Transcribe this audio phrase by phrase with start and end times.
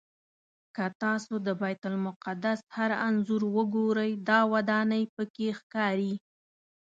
[0.75, 6.13] که تاسو د بیت المقدس هر انځور وګورئ دا ودانۍ پکې ښکاري.